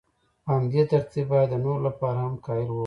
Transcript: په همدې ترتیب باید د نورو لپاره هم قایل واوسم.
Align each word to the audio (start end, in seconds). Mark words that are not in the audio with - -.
په 0.43 0.49
همدې 0.55 0.81
ترتیب 0.91 1.25
باید 1.31 1.49
د 1.51 1.55
نورو 1.63 1.79
لپاره 1.87 2.17
هم 2.25 2.35
قایل 2.45 2.67
واوسم. 2.69 2.79